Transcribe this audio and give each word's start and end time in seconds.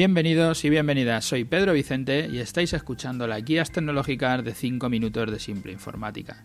Bienvenidos 0.00 0.64
y 0.64 0.70
bienvenidas, 0.70 1.26
soy 1.26 1.44
Pedro 1.44 1.74
Vicente 1.74 2.26
y 2.32 2.38
estáis 2.38 2.72
escuchando 2.72 3.26
las 3.26 3.44
guías 3.44 3.70
tecnológicas 3.70 4.42
de 4.42 4.54
5 4.54 4.88
minutos 4.88 5.30
de 5.30 5.38
simple 5.38 5.72
informática. 5.72 6.42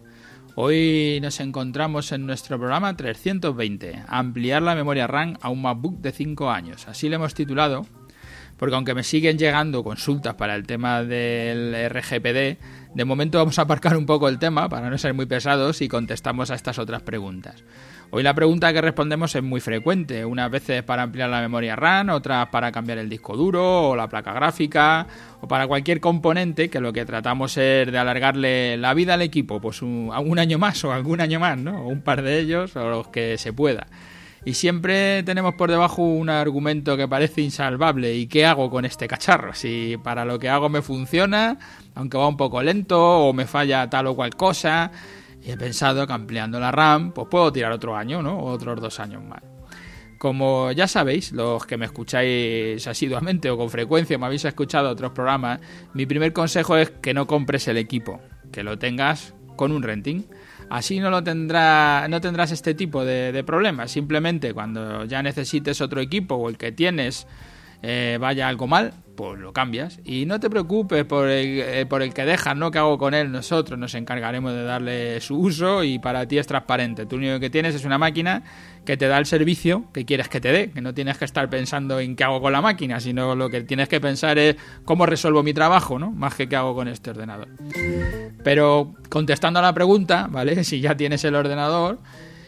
Hoy 0.55 1.20
nos 1.21 1.39
encontramos 1.39 2.12
en 2.12 2.26
nuestro 2.26 2.57
programa 2.60 2.97
320, 2.97 4.04
ampliar 4.10 4.62
la 4.62 4.76
memoria 4.76 5.07
RAM 5.07 5.38
a 5.39 5.48
un 5.48 5.62
MacBook 5.62 6.02
de 6.02 6.12
5 6.12 6.52
años. 6.52 6.86
Así 6.89 7.07
le 7.07 7.16
hemos 7.16 7.34
titulado, 7.34 7.86
porque 8.57 8.76
aunque 8.76 8.94
me 8.94 9.04
siguen 9.04 9.38
llegando 9.38 9.85
consultas 9.85 10.35
para 10.35 10.53
el 10.55 10.67
tema 10.67 11.03
del 11.03 11.90
RGPD, 11.90 12.59
de 12.96 13.04
momento 13.04 13.38
vamos 13.38 13.59
a 13.59 13.64
aparcar 13.64 13.98
un 13.98 14.05
poco 14.05 14.30
el 14.30 14.39
tema 14.39 14.70
para 14.70 14.89
no 14.89 14.98
ser 14.98 15.14
muy 15.14 15.25
pesados 15.25 15.82
y 15.82 15.89
contestamos 15.89 16.50
a 16.50 16.55
estas 16.55 16.80
otras 16.80 17.02
preguntas. 17.02 17.62
Hoy 18.09 18.23
la 18.23 18.34
pregunta 18.34 18.71
que 18.71 18.80
respondemos 18.80 19.36
es 19.36 19.44
muy 19.44 19.59
frecuente, 19.59 20.23
unas 20.23 20.49
veces 20.49 20.81
para 20.84 21.04
ampliar 21.04 21.30
la 21.30 21.41
memoria 21.41 21.76
RAM, 21.76 22.09
otras 22.09 22.48
para 22.48 22.71
cambiar 22.71 22.98
el 22.98 23.09
disco 23.09 23.35
duro 23.35 23.90
o 23.90 23.95
la 23.98 24.08
placa 24.08 24.31
gráfica 24.31 25.08
o 25.41 25.48
para 25.48 25.68
cualquier 25.68 25.99
componente 25.99 26.70
que 26.70 26.80
lo 26.80 26.94
que 26.94 27.04
tratamos 27.04 27.58
es 27.58 27.91
de 27.91 27.98
alargarle 27.98 28.77
la 28.77 28.94
vida 28.94 29.16
al 29.16 29.21
equipo, 29.21 29.59
pues 29.59 29.82
un, 29.82 30.40
año 30.40 30.57
más 30.57 30.82
o 30.85 30.93
algún 30.93 31.20
año 31.20 31.41
más, 31.41 31.57
¿no? 31.57 31.84
O 31.85 31.90
un 31.90 32.02
par 32.02 32.21
de 32.21 32.40
ellos 32.40 32.77
o 32.77 32.90
los 32.90 33.09
que 33.09 33.38
se 33.38 33.52
pueda. 33.52 33.88
Y 34.45 34.54
siempre 34.54 35.23
tenemos 35.23 35.55
por 35.55 35.72
debajo 35.72 36.04
un 36.04 36.30
argumento 36.30 36.95
que 36.95 37.08
parece 37.08 37.41
insalvable. 37.41 38.13
¿Y 38.13 38.27
qué 38.27 38.45
hago 38.45 38.70
con 38.70 38.85
este 38.85 39.08
cacharro? 39.08 39.55
Si 39.55 39.98
para 40.04 40.23
lo 40.23 40.38
que 40.38 40.49
hago 40.49 40.70
me 40.70 40.84
funciona, 40.84 41.58
aunque 41.95 42.20
va 42.20 42.27
un 42.27 42.38
poco 42.38 42.62
lento 42.62 43.02
o 43.02 43.34
me 43.34 43.48
falla 43.48 43.90
tal 43.90 44.05
o 44.05 44.16
cual 44.16 44.35
cosa. 44.35 44.91
Y 45.41 45.49
he 45.49 45.58
pensado 45.58 46.05
que 46.05 46.13
ampliando 46.13 46.59
la 46.59 46.71
RAM, 46.71 47.12
pues 47.12 47.27
puedo 47.27 47.52
tirar 47.52 47.71
otro 47.71 47.95
año, 47.95 48.21
¿no? 48.21 48.38
O 48.38 48.52
otros 48.52 48.80
dos 48.80 48.99
años 48.99 49.23
más. 49.23 49.41
Como 50.20 50.71
ya 50.71 50.88
sabéis, 50.88 51.32
los 51.32 51.66
que 51.66 51.77
me 51.77 51.85
escucháis 51.85 52.85
asiduamente 52.88 53.49
o 53.49 53.57
con 53.57 53.71
frecuencia, 53.71 54.18
me 54.20 54.27
habéis 54.27 54.46
escuchado 54.46 54.90
otros 54.91 55.12
programas, 55.12 55.60
mi 55.93 56.05
primer 56.05 56.34
consejo 56.34 56.77
es 56.77 56.90
que 56.90 57.13
no 57.13 57.27
compres 57.27 57.68
el 57.68 57.77
equipo, 57.77 58.21
que 58.51 58.63
lo 58.63 58.77
tengas 58.77 59.34
con 59.55 59.71
un 59.71 59.84
renting. 59.84 60.23
Así 60.70 60.99
no 60.99 61.10
lo 61.10 61.24
tendrá, 61.24 62.08
no 62.10 62.21
tendrás 62.21 62.52
este 62.52 62.74
tipo 62.74 63.05
de, 63.05 63.44
problemas. 63.46 63.91
Simplemente 63.91 64.53
cuando 64.53 65.06
ya 65.06 65.22
necesites 65.22 65.81
otro 65.81 66.02
equipo 66.02 66.35
o 66.35 66.50
el 66.50 66.57
que 66.57 66.72
tienes 66.72 67.28
eh, 67.88 68.18
vaya 68.19 68.47
algo 68.47 68.66
mal, 68.66 68.94
pues 69.16 69.40
lo 69.40 69.53
cambias. 69.53 70.00
Y 70.03 70.25
no 70.25 70.40
te 70.40 70.50
preocupes 70.50 71.06
por 71.06 71.30
el, 71.30 71.59
eh, 71.59 71.86
por 71.86 72.02
el 72.02 72.16
que 72.16 72.25
dejas, 72.25 72.58
¿no? 72.58 72.72
Que 72.72 72.80
hago 72.80 72.97
con 72.97 73.14
él? 73.14 73.31
Nosotros 73.31 73.78
nos 73.78 73.94
encargaremos 73.94 74.53
de 74.53 74.64
darle 74.64 75.22
su 75.22 75.38
uso 75.38 75.84
y 75.84 76.00
para 76.00 76.28
ti 76.28 76.40
es 76.40 76.47
transparente. 76.47 77.06
Tú 77.06 77.18
lo 77.18 77.28
único 77.28 77.40
que 77.40 77.52
tienes 77.52 77.75
es 77.75 77.86
una 77.86 78.00
máquina 78.00 78.41
que 78.86 78.97
te 78.97 79.08
da 79.08 79.19
el 79.19 79.28
servicio 79.28 79.86
que 79.94 80.03
quieres 80.03 80.30
que 80.30 80.41
te 80.41 80.52
dé, 80.52 80.72
que 80.72 80.81
no 80.81 80.96
tienes 80.96 81.19
que 81.19 81.25
estar 81.25 81.47
pensando 81.47 82.00
en 82.00 82.16
qué 82.16 82.24
hago 82.24 82.41
con 82.41 82.53
la 82.53 82.62
máquina, 82.62 83.00
sino 83.00 83.36
lo 83.36 83.52
que 83.52 83.62
tienes 83.62 83.88
que 83.88 84.02
pensar 84.02 84.40
es 84.40 84.56
cómo 84.84 85.06
resuelvo 85.06 85.44
mi 85.44 85.53
trabajo, 85.53 86.00
¿no? 86.00 86.09
Más 86.09 86.34
que 86.34 86.50
qué 86.50 86.56
hago 86.56 86.74
con 86.74 86.88
este 86.88 87.12
ordenador. 87.12 87.50
Pero 88.44 88.96
contestando 89.09 89.59
a 89.59 89.62
la 89.62 89.74
pregunta, 89.74 90.28
¿vale? 90.30 90.63
Si 90.66 90.81
ya 90.81 90.97
tienes 90.97 91.24
el 91.24 91.36
ordenador 91.36 92.00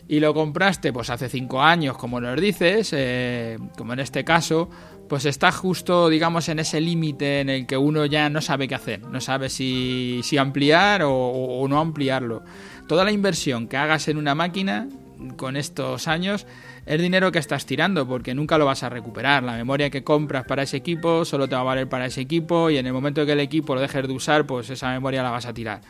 y 0.07 0.19
lo 0.19 0.33
compraste 0.33 0.93
pues 0.93 1.09
hace 1.09 1.29
cinco 1.29 1.61
años, 1.61 1.97
como 1.97 2.21
nos 2.21 2.39
dices, 2.39 2.93
eh, 2.93 3.57
como 3.77 3.93
en 3.93 3.99
este 3.99 4.23
caso, 4.23 4.69
pues 5.09 5.25
está 5.25 5.51
justo, 5.51 6.09
digamos, 6.09 6.47
en 6.49 6.59
ese 6.59 6.79
límite 6.79 7.41
en 7.41 7.49
el 7.49 7.65
que 7.65 7.77
uno 7.77 8.05
ya 8.05 8.29
no 8.29 8.41
sabe 8.41 8.67
qué 8.67 8.75
hacer, 8.75 9.01
no 9.01 9.19
sabe 9.19 9.49
si, 9.49 10.21
ampliar 10.39 11.03
o, 11.03 11.13
o, 11.13 11.67
no 11.67 11.79
ampliarlo. 11.79 12.43
Toda 12.87 13.03
la 13.03 13.11
inversión 13.11 13.67
que 13.67 13.77
hagas 13.77 14.07
en 14.07 14.17
una 14.17 14.35
máquina 14.35 14.87
con 15.35 15.57
estos 15.57 16.07
años 16.07 16.45
es 16.85 17.01
dinero 17.01 17.31
que 17.31 17.39
estás 17.39 17.65
tirando 17.65 18.07
porque 18.07 18.33
nunca 18.33 18.57
lo 18.57 18.65
vas 18.65 18.83
a 18.83 18.89
recuperar. 18.89 19.43
La 19.43 19.53
memoria 19.53 19.89
que 19.89 20.03
compras 20.03 20.45
para 20.45 20.63
ese 20.63 20.77
equipo 20.77 21.25
solo 21.25 21.49
te 21.49 21.55
va 21.55 21.61
a 21.61 21.65
valer 21.65 21.89
para 21.89 22.05
ese 22.05 22.21
equipo 22.21 22.69
y 22.69 22.77
en 22.77 22.87
el 22.87 22.93
momento 22.93 23.25
que 23.25 23.33
el 23.33 23.41
equipo 23.41 23.75
lo 23.75 23.81
dejes 23.81 24.07
de 24.07 24.13
usar, 24.13 24.45
pues 24.45 24.69
esa 24.69 24.89
memoria 24.91 25.23
la 25.23 25.31
vas 25.31 25.45
a 25.45 25.53
tirar 25.53 25.81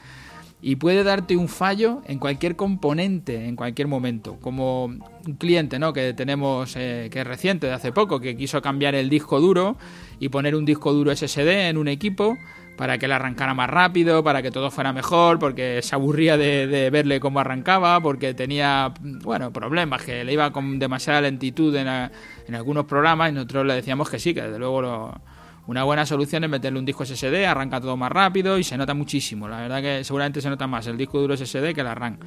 y 0.61 0.77
puede 0.77 1.03
darte 1.03 1.37
un 1.37 1.47
fallo 1.49 2.01
en 2.05 2.17
cualquier 2.17 2.55
componente, 2.55 3.45
en 3.45 3.55
cualquier 3.55 3.87
momento. 3.87 4.37
Como 4.41 4.85
un 4.85 5.35
cliente 5.37 5.77
¿no? 5.77 5.93
que 5.93 6.13
tenemos, 6.13 6.75
eh, 6.75 7.09
que 7.11 7.21
es 7.21 7.27
reciente, 7.27 7.67
de 7.67 7.73
hace 7.73 7.91
poco, 7.91 8.19
que 8.19 8.35
quiso 8.35 8.61
cambiar 8.61 8.95
el 8.95 9.09
disco 9.09 9.39
duro 9.39 9.77
y 10.19 10.29
poner 10.29 10.55
un 10.55 10.65
disco 10.65 10.93
duro 10.93 11.15
SSD 11.15 11.69
en 11.69 11.77
un 11.77 11.87
equipo 11.87 12.37
para 12.75 12.97
que 12.97 13.07
le 13.07 13.15
arrancara 13.15 13.53
más 13.53 13.69
rápido, 13.69 14.23
para 14.23 14.41
que 14.41 14.51
todo 14.51 14.69
fuera 14.69 14.93
mejor, 14.93 15.39
porque 15.39 15.81
se 15.81 15.95
aburría 15.95 16.37
de, 16.37 16.89
verle 16.91 17.19
cómo 17.19 17.39
arrancaba, 17.39 17.99
porque 18.01 18.35
tenía, 18.35 18.93
bueno, 19.01 19.51
problemas, 19.51 20.03
que 20.03 20.23
le 20.23 20.33
iba 20.33 20.51
con 20.51 20.77
demasiada 20.77 21.21
lentitud 21.21 21.75
en, 21.75 21.87
en 21.87 22.55
algunos 22.55 22.85
programas 22.85 23.31
y 23.31 23.33
nosotros 23.33 23.65
le 23.65 23.73
decíamos 23.73 24.09
que 24.09 24.19
sí, 24.19 24.33
que 24.33 24.43
desde 24.43 24.59
luego 24.59 24.81
lo 24.83 25.21
una 25.67 25.83
buena 25.83 26.05
solución 26.05 26.45
es 26.45 26.49
meterle 26.49 26.79
un 26.79 26.85
disco 26.85 27.05
SSD, 27.05 27.45
arranca 27.45 27.81
todo 27.81 27.97
más 27.97 28.11
rápido 28.11 28.57
y 28.57 28.63
se 28.63 28.77
nota 28.77 28.93
muchísimo. 28.93 29.49
La 29.49 29.59
verdad 29.59 29.81
que 29.81 30.03
seguramente 30.05 30.41
se 30.41 30.49
nota 30.49 30.65
más 30.65 30.87
el 30.87 30.97
disco 30.97 31.19
duro 31.19 31.35
SSD 31.35 31.73
que 31.73 31.81
el 31.81 31.87
arranque. 31.87 32.25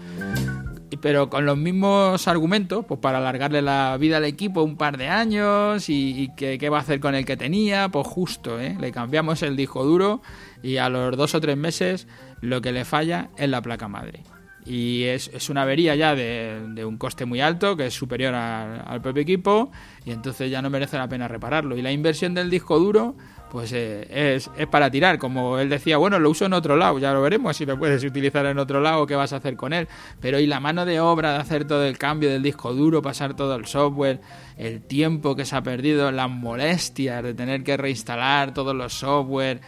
Pero 1.01 1.31
con 1.31 1.47
los 1.47 1.57
mismos 1.57 2.29
argumentos, 2.29 2.85
pues 2.85 3.01
para 3.01 3.17
alargarle 3.17 3.63
la 3.63 3.97
vida 3.99 4.19
al 4.19 4.27
equipo 4.27 4.63
un 4.63 4.77
par 4.77 4.99
de 4.99 5.09
años 5.09 5.89
y, 5.89 6.31
qué 6.37 6.69
va 6.69 6.79
a 6.79 6.81
hacer 6.81 7.01
con 7.01 7.15
el 7.15 7.25
que 7.25 7.39
tenía, 7.39 7.89
pues 7.89 8.07
justo, 8.07 8.61
¿eh? 8.61 8.77
le 8.79 8.93
cambiamos 8.93 9.43
el 9.43 9.57
disco 9.57 9.85
duro 9.85 10.21
y 10.63 10.77
a 10.77 10.91
los 10.91 11.17
dos 11.17 11.35
o 11.35 11.41
tres 11.41 11.57
meses 11.57 12.07
lo 12.43 12.61
que 12.61 12.73
le 12.73 12.85
falla 12.85 13.31
es 13.39 13.49
la 13.49 13.63
placa 13.63 13.89
madre 13.89 14.23
y 14.67 15.05
es, 15.05 15.49
una 15.49 15.63
avería 15.63 15.95
ya 15.95 16.15
de, 16.15 16.85
un 16.85 16.99
coste 16.99 17.25
muy 17.25 17.41
alto, 17.41 17.77
que 17.77 17.87
es 17.87 17.95
superior 17.95 18.35
al, 18.35 19.01
propio 19.01 19.23
equipo, 19.23 19.71
y 20.05 20.11
entonces 20.11 20.51
ya 20.51 20.61
no 20.61 20.71
merece 20.71 20.99
la 20.99 21.09
pena 21.09 21.29
repararlo. 21.29 21.77
Y 21.77 21.83
la 21.83 21.93
inversión 21.93 22.35
del 22.35 22.51
disco 22.51 22.79
duro, 22.79 23.15
pues 23.51 23.73
eh, 23.73 24.07
es, 24.11 24.51
es, 24.57 24.67
para 24.67 24.91
tirar. 24.91 25.19
Como 25.19 25.59
él 25.59 25.71
decía, 25.71 25.97
bueno, 25.97 26.19
lo 26.19 26.31
uso 26.31 26.45
en 26.45 26.53
otro 26.53 26.77
lado, 26.77 26.99
ya 26.99 27.13
lo 27.13 27.23
veremos 27.23 27.57
si 27.57 27.65
lo 27.65 27.79
puedes 27.79 28.05
utilizar 28.05 28.45
en 28.47 28.59
otro 28.59 28.81
lado, 28.81 29.07
qué 29.07 29.17
vas 29.17 29.33
a 29.33 29.37
hacer 29.37 29.57
con 29.57 29.73
él. 29.73 29.89
Pero 30.21 30.39
y 30.39 30.47
la 30.47 30.61
mano 30.61 30.85
de 30.85 31.01
obra 31.01 31.33
de 31.33 31.39
hacer 31.39 31.65
todo 31.67 31.85
el 31.85 31.97
cambio 31.97 32.31
del 32.31 32.43
disco 32.43 32.75
duro, 32.75 33.01
pasar 33.01 33.35
todo 33.35 33.55
el 33.57 33.67
software, 33.67 34.21
el 34.59 34.83
tiempo 34.83 35.35
que 35.35 35.47
se 35.47 35.57
ha 35.57 35.63
perdido, 35.63 36.13
las 36.13 36.31
molestias 36.31 37.23
de 37.23 37.35
tener 37.35 37.65
que 37.65 37.77
reinstalar 37.77 38.53
todos 38.53 38.75
los 38.77 38.93
software 38.93 39.61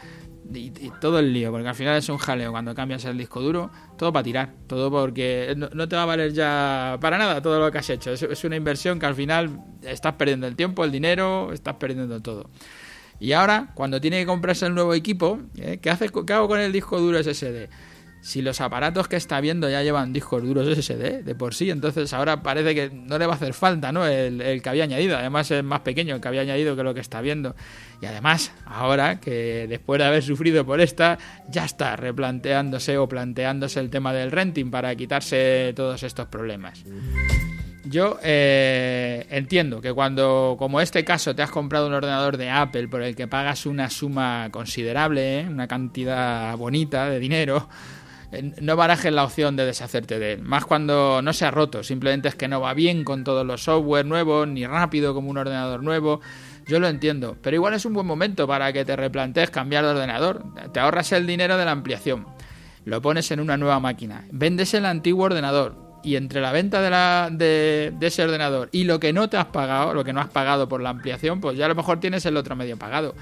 y, 0.55 0.71
todo 1.01 1.19
el 1.19 1.33
lío, 1.33 1.51
porque 1.51 1.69
al 1.69 1.75
final 1.75 1.97
es 1.97 2.09
un 2.09 2.19
jaleo 2.19 2.51
cuando 2.51 2.75
cambias 2.75 3.05
el 3.05 3.17
disco 3.17 3.41
duro, 3.41 3.71
todo 3.97 4.13
para 4.13 4.23
tirar, 4.23 4.55
todo 4.67 4.91
porque 4.91 5.55
no, 5.57 5.89
te 5.89 5.97
va 5.97 6.03
a 6.03 6.07
valer 6.07 6.33
ya 6.33 6.99
para 7.01 7.19
nada 7.19 7.41
todo 7.41 7.61
lo 7.61 7.71
que 7.71 7.79
has 7.79 7.91
hecho. 7.91 8.13
Es, 8.13 8.45
una 8.45 8.57
inversión 8.57 8.99
que 8.99 9.07
al 9.07 9.15
final 9.15 9.61
estás 9.83 10.15
perdiendo 10.15 10.47
el 10.47 10.57
tiempo, 10.57 10.85
el 10.85 10.93
dinero, 10.93 11.53
estás 11.53 11.77
perdiendo 11.77 12.21
todo. 12.21 12.51
Y 13.21 13.33
ahora, 13.33 13.71
cuando 13.75 14.01
tiene 14.01 14.21
que 14.21 14.27
comprarse 14.27 14.67
el 14.67 14.75
nuevo 14.75 14.95
equipo, 14.95 15.39
¿eh? 15.57 15.79
¿qué, 15.81 15.91
hace, 15.91 16.09
¿qué 16.27 16.33
hago 16.33 16.49
con 16.49 16.59
el 16.59 16.73
disco 16.73 16.99
duro 16.99 17.23
SSD? 17.23 17.69
Si 18.23 18.41
los 18.41 18.61
aparatos 18.61 19.09
que 19.09 19.17
está 19.17 19.41
viendo 19.41 19.69
ya 19.69 19.83
llevan 19.83 20.13
discos 20.13 20.45
duros 20.45 20.69
SSD 20.69 21.25
de 21.25 21.35
por 21.35 21.55
sí, 21.55 21.71
entonces 21.71 22.13
ahora 22.13 22.41
parece 22.41 22.73
que 22.73 22.89
no 22.89 23.19
le 23.19 23.27
va 23.27 23.33
a 23.33 23.37
hacer 23.37 23.53
falta 23.53 23.91
¿no? 23.91 24.07
el, 24.07 24.63
que 24.63 24.69
había 24.69 24.85
añadido. 24.85 25.19
Además 25.19 25.51
es 25.51 25.65
más 25.65 25.81
pequeño 25.81 26.15
el 26.15 26.21
que 26.21 26.29
había 26.29 26.43
añadido 26.43 26.77
que 26.77 26.85
lo 26.85 26.95
que 26.95 27.01
está 27.01 27.21
viendo. 27.21 27.57
Y 28.01 28.07
además, 28.07 28.53
ahora 28.65 29.19
que 29.19 29.67
después 29.69 29.99
de 29.99 30.05
haber 30.05 30.23
sufrido 30.23 30.65
por 30.65 30.81
esta, 30.81 31.19
ya 31.49 31.65
está 31.65 31.97
replanteándose 31.97 32.97
o 32.97 33.09
planteándose 33.09 33.81
el 33.81 33.91
tema 33.91 34.13
del 34.13 34.31
renting 34.31 34.71
para 34.71 34.95
quitarse 34.95 35.73
todos 35.75 36.05
estos 36.05 36.29
problemas. 36.29 36.85
Yo 37.85 38.21
eh, 38.23 39.27
entiendo 39.31 39.81
que 39.81 39.93
cuando, 39.93 40.55
como 40.59 40.81
este 40.81 41.05
caso, 41.05 41.35
te 41.35 41.43
has 41.43 41.51
comprado 41.51 41.89
un 41.89 41.95
ordenador 41.95 42.37
de 42.37 42.49
Apple 42.49 42.87
por 42.87 43.03
el 43.03 43.17
que 43.17 43.27
pagas 43.27 43.67
una 43.67 43.91
suma 43.91 44.49
considerable, 44.53 45.41
¿eh? 45.41 45.47
una 45.49 45.67
cantidad 45.67 46.57
bonita 46.57 47.11
de 47.11 47.19
dinero, 47.19 47.69
no 48.61 48.77
barajes 48.77 49.13
la 49.13 49.25
opción 49.25 49.57
de 49.57 49.67
deshacerte 49.67 50.19
de 50.19 50.35
él. 50.35 50.43
Más 50.43 50.65
cuando 50.65 51.21
no 51.23 51.33
se 51.33 51.45
ha 51.45 51.51
roto, 51.51 51.83
simplemente 51.83 52.29
es 52.29 52.35
que 52.35 52.49
no 52.49 52.61
va 52.61 52.75
bien 52.75 53.05
con 53.05 53.25
todos 53.25 53.45
los 53.47 53.63
software 53.65 54.07
nuevos, 54.07 54.49
ni 54.49 54.67
rápido 54.67 55.15
como 55.15 55.31
un 55.31 55.39
ordenador 55.39 55.83
nuevo. 55.83 56.21
Yo 56.67 56.81
lo 56.81 56.89
entiendo, 56.89 57.37
pero 57.43 57.57
igual 57.57 57.75
es 57.75 57.85
un 57.85 57.93
buen 57.93 58.07
momento 58.07 58.47
para 58.47 58.73
que 58.73 58.85
te 58.85 58.97
replantees 58.97 59.51
cambiar 59.51 59.85
de 59.85 59.91
ordenador. 59.91 60.45
Te 60.73 60.81
ahorras 60.81 61.13
el 61.13 61.27
dinero 61.27 61.57
de 61.57 61.65
la 61.65 61.73
ampliación, 61.73 62.27
lo 62.85 63.03
pones 63.03 63.31
en 63.31 63.41
una 63.41 63.57
nueva 63.57 63.81
máquina, 63.81 64.27
vendes 64.31 64.73
el 64.75 64.87
antiguo 64.87 65.25
ordenador 65.25 66.01
y 66.05 66.17
entre 66.17 66.41
la 66.41 66.53
venta 66.53 66.81
de, 66.81 66.91
la, 66.91 67.29
de, 67.31 67.93
de 67.99 68.07
ese 68.07 68.25
ordenador 68.25 68.69
y 68.73 68.85
lo 68.85 68.99
que 68.99 69.13
no 69.13 69.29
te 69.29 69.37
has 69.37 69.47
pagado, 69.47 69.95
lo 69.95 70.05
que 70.05 70.13
no 70.13 70.21
has 70.21 70.29
pagado 70.29 70.69
por 70.69 70.81
la 70.81 70.91
ampliación, 70.91 71.41
pues 71.41 71.57
ya 71.57 71.67
a 71.67 71.69
lo 71.69 71.75
mejor 71.75 72.01
tienes 72.01 72.25
el 72.27 72.37
otro 72.37 72.57
medio 72.57 72.77
pagado. 72.77 73.15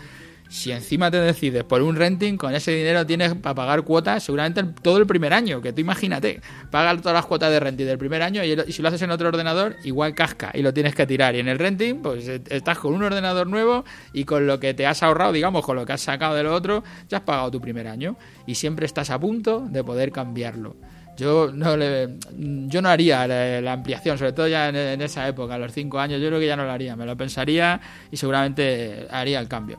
Si 0.50 0.72
encima 0.72 1.12
te 1.12 1.20
decides 1.20 1.62
por 1.62 1.80
un 1.80 1.94
renting, 1.94 2.36
con 2.36 2.52
ese 2.56 2.72
dinero 2.72 3.06
tienes 3.06 3.34
para 3.36 3.54
pagar 3.54 3.82
cuotas 3.82 4.24
seguramente 4.24 4.64
todo 4.82 4.98
el 4.98 5.06
primer 5.06 5.32
año, 5.32 5.62
que 5.62 5.72
tú 5.72 5.80
imagínate, 5.80 6.40
pagar 6.72 7.00
todas 7.00 7.14
las 7.14 7.24
cuotas 7.24 7.52
de 7.52 7.60
renting 7.60 7.86
del 7.86 7.98
primer 7.98 8.20
año 8.20 8.42
y, 8.42 8.72
si 8.72 8.82
lo 8.82 8.88
haces 8.88 9.00
en 9.02 9.12
otro 9.12 9.28
ordenador, 9.28 9.76
igual 9.84 10.12
casca 10.16 10.50
y 10.52 10.62
lo 10.62 10.74
tienes 10.74 10.96
que 10.96 11.06
tirar. 11.06 11.36
Y 11.36 11.38
en 11.38 11.46
el 11.46 11.56
renting, 11.56 12.02
pues 12.02 12.26
eh, 12.26 12.42
estás 12.50 12.80
con 12.80 12.92
un 12.92 13.02
ordenador 13.04 13.46
nuevo 13.46 13.84
y 14.12 14.24
con 14.24 14.48
lo 14.48 14.58
que 14.58 14.74
te 14.74 14.88
has 14.88 15.04
ahorrado, 15.04 15.30
digamos, 15.30 15.64
con 15.64 15.76
lo 15.76 15.86
que 15.86 15.92
has 15.92 16.00
sacado 16.00 16.34
de 16.34 16.42
lo 16.42 16.52
otro, 16.52 16.82
ya 17.08 17.18
has 17.18 17.24
pagado 17.24 17.52
tu 17.52 17.60
primer 17.60 17.86
año 17.86 18.16
y 18.44 18.56
siempre 18.56 18.86
estás 18.86 19.10
a 19.10 19.20
punto 19.20 19.60
de 19.70 19.84
poder 19.84 20.10
cambiarlo. 20.10 20.74
Yo 21.16 21.52
no 21.54 21.76
le, 21.76 22.16
yo 22.32 22.82
no 22.82 22.88
haría 22.88 23.28
la, 23.28 23.72
ampliación, 23.72 24.18
sobre 24.18 24.32
todo 24.32 24.48
ya 24.48 24.68
en, 24.70 25.00
esa 25.00 25.28
época, 25.28 25.54
a 25.54 25.58
los 25.58 25.72
cinco 25.72 26.00
años, 26.00 26.20
yo 26.20 26.26
creo 26.26 26.40
que 26.40 26.46
ya 26.46 26.56
no 26.56 26.64
lo 26.64 26.72
haría, 26.72 26.96
me 26.96 27.06
lo 27.06 27.16
pensaría 27.16 27.80
y 28.10 28.16
seguramente 28.16 29.06
haría 29.10 29.38
el 29.38 29.46
cambio. 29.46 29.78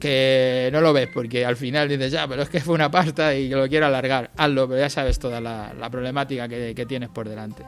Que 0.00 0.70
no 0.72 0.80
lo 0.80 0.92
ves 0.92 1.08
porque 1.12 1.44
al 1.44 1.56
final 1.56 1.88
dices, 1.88 2.12
ya, 2.12 2.26
pero 2.26 2.42
es 2.42 2.48
que 2.48 2.60
fue 2.60 2.74
una 2.74 2.90
pasta 2.90 3.34
y 3.34 3.48
lo 3.48 3.68
quiero 3.68 3.86
alargar, 3.86 4.30
hazlo, 4.36 4.68
pero 4.68 4.80
ya 4.80 4.90
sabes 4.90 5.18
toda 5.18 5.40
la, 5.40 5.88
problemática 5.90 6.48
que, 6.48 6.86
tienes 6.86 7.08
por 7.08 7.28
delante. 7.28 7.64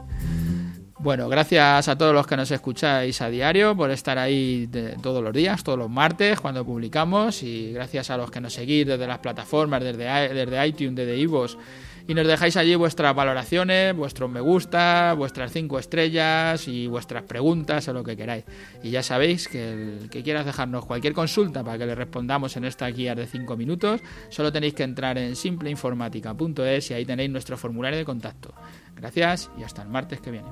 Bueno, 0.99 1.28
gracias 1.28 1.88
a 1.88 1.99
todos 1.99 2.14
los 2.14 2.26
que 2.26 2.37
nos 2.37 2.50
escucháis 2.50 3.20
a 3.20 3.28
diario 3.28 3.76
por 3.76 3.90
estar 3.90 4.19
ahí 4.19 4.69
todos 5.02 5.22
los 5.22 5.34
días, 5.34 5.62
todos 5.62 5.78
los 5.78 5.90
martes 5.90 6.40
cuando 6.40 6.64
publicamos 6.64 7.43
y 7.43 7.72
gracias 7.72 8.08
a 8.11 8.16
los 8.16 8.31
que 8.31 8.40
nos 8.40 8.55
seguís 8.55 8.87
desde 8.87 9.06
las 9.06 9.19
plataformas, 9.19 9.84
desde, 9.84 10.32
desde 10.32 10.66
iTunes, 10.66 10.96
desde 10.96 11.16
Ivos 11.19 11.58
y 12.06 12.15
nos 12.15 12.27
dejáis 12.27 12.56
allí 12.56 12.75
vuestras 12.75 13.15
valoraciones, 13.15 13.97
vuestros 13.97 14.31
me 14.31 14.41
gusta, 14.41 15.15
vuestras 15.15 15.53
cinco 15.53 15.79
estrellas 15.79 16.69
y 16.69 16.87
vuestras 16.87 17.23
preguntas 17.25 17.89
o 17.89 17.93
lo 17.93 18.05
que 18.05 18.17
queráis. 18.17 18.45
Y 18.83 18.91
ya 18.91 19.03
sabéis 19.03 19.49
que 19.49 19.73
el 19.73 20.11
que 20.11 20.23
quieras 20.23 20.45
dejarnos 20.45 20.85
cualquier 20.85 21.15
consulta 21.15 21.65
para 21.65 21.79
que 21.79 21.87
le 21.87 21.95
respondamos 21.95 22.56
en 22.56 22.65
esta 22.65 22.87
guía 22.89 23.15
de 23.15 23.27
cinco 23.27 23.56
minutos, 23.56 24.01
solo 24.29 24.53
tenéis 24.53 24.75
que 24.75 24.83
entrar 24.83 25.17
en 25.19 25.35
simpleinformática.es 25.35 26.91
y 26.91 26.95
ahí 26.95 27.05
tenéis 27.05 27.31
nuestro 27.31 27.56
formulario 27.56 27.99
de 27.99 28.05
contacto. 28.05 28.53
Gracias 28.95 29.50
y 29.59 29.62
hasta 29.62 29.83
el 29.83 29.89
martes 29.89 30.21
que 30.21 30.31
viene. 30.31 30.49